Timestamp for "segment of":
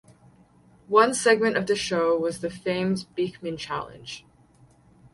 1.13-1.67